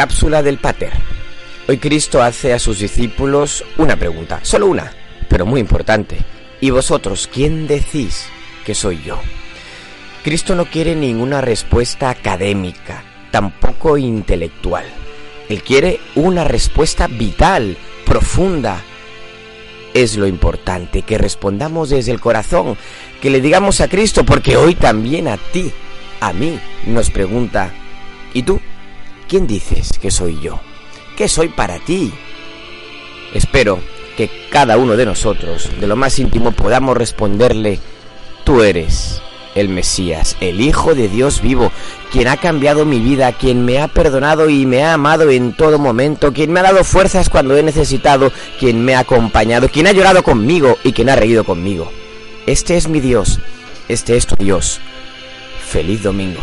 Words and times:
cápsula 0.00 0.42
del 0.42 0.56
Pater. 0.56 0.94
Hoy 1.68 1.76
Cristo 1.76 2.22
hace 2.22 2.54
a 2.54 2.58
sus 2.58 2.78
discípulos 2.78 3.62
una 3.76 3.96
pregunta, 3.96 4.40
solo 4.40 4.66
una, 4.66 4.94
pero 5.28 5.44
muy 5.44 5.60
importante. 5.60 6.16
¿Y 6.58 6.70
vosotros 6.70 7.28
quién 7.30 7.66
decís 7.66 8.24
que 8.64 8.74
soy 8.74 9.02
yo? 9.02 9.20
Cristo 10.24 10.54
no 10.54 10.64
quiere 10.64 10.94
ninguna 10.94 11.42
respuesta 11.42 12.08
académica, 12.08 13.04
tampoco 13.30 13.98
intelectual. 13.98 14.86
Él 15.50 15.62
quiere 15.62 16.00
una 16.14 16.44
respuesta 16.44 17.06
vital, 17.06 17.76
profunda. 18.06 18.80
Es 19.92 20.16
lo 20.16 20.26
importante, 20.26 21.02
que 21.02 21.18
respondamos 21.18 21.90
desde 21.90 22.12
el 22.12 22.20
corazón, 22.20 22.78
que 23.20 23.28
le 23.28 23.42
digamos 23.42 23.82
a 23.82 23.88
Cristo, 23.88 24.24
porque 24.24 24.56
hoy 24.56 24.76
también 24.76 25.28
a 25.28 25.36
ti, 25.36 25.70
a 26.22 26.32
mí, 26.32 26.58
nos 26.86 27.10
pregunta, 27.10 27.70
¿y 28.32 28.44
tú? 28.44 28.62
¿Quién 29.30 29.46
dices 29.46 29.96
que 30.02 30.10
soy 30.10 30.40
yo? 30.40 30.58
¿Qué 31.16 31.28
soy 31.28 31.50
para 31.50 31.78
ti? 31.78 32.12
Espero 33.32 33.78
que 34.16 34.28
cada 34.50 34.76
uno 34.76 34.96
de 34.96 35.06
nosotros, 35.06 35.70
de 35.78 35.86
lo 35.86 35.94
más 35.94 36.18
íntimo, 36.18 36.50
podamos 36.50 36.96
responderle, 36.96 37.78
tú 38.42 38.64
eres 38.64 39.22
el 39.54 39.68
Mesías, 39.68 40.36
el 40.40 40.60
Hijo 40.60 40.96
de 40.96 41.06
Dios 41.06 41.42
vivo, 41.42 41.70
quien 42.10 42.26
ha 42.26 42.38
cambiado 42.38 42.84
mi 42.84 42.98
vida, 42.98 43.30
quien 43.30 43.64
me 43.64 43.78
ha 43.78 43.86
perdonado 43.86 44.50
y 44.50 44.66
me 44.66 44.82
ha 44.82 44.94
amado 44.94 45.30
en 45.30 45.52
todo 45.52 45.78
momento, 45.78 46.32
quien 46.32 46.50
me 46.50 46.58
ha 46.58 46.64
dado 46.64 46.82
fuerzas 46.82 47.30
cuando 47.30 47.56
he 47.56 47.62
necesitado, 47.62 48.32
quien 48.58 48.84
me 48.84 48.96
ha 48.96 49.00
acompañado, 49.00 49.68
quien 49.68 49.86
ha 49.86 49.92
llorado 49.92 50.24
conmigo 50.24 50.76
y 50.82 50.92
quien 50.92 51.08
ha 51.08 51.14
reído 51.14 51.44
conmigo. 51.44 51.88
Este 52.46 52.76
es 52.76 52.88
mi 52.88 52.98
Dios, 52.98 53.38
este 53.86 54.16
es 54.16 54.26
tu 54.26 54.34
Dios. 54.34 54.80
Feliz 55.68 56.02
domingo. 56.02 56.40